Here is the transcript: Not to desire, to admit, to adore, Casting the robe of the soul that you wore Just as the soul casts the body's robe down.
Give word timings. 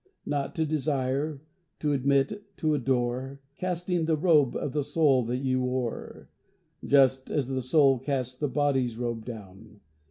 Not 0.25 0.55
to 0.55 0.65
desire, 0.65 1.43
to 1.77 1.93
admit, 1.93 2.57
to 2.57 2.73
adore, 2.73 3.39
Casting 3.59 4.05
the 4.05 4.17
robe 4.17 4.55
of 4.55 4.71
the 4.71 4.83
soul 4.83 5.23
that 5.25 5.37
you 5.37 5.61
wore 5.61 6.27
Just 6.83 7.29
as 7.29 7.47
the 7.49 7.61
soul 7.61 7.99
casts 7.99 8.35
the 8.35 8.47
body's 8.49 8.97
robe 8.97 9.25
down. 9.25 9.79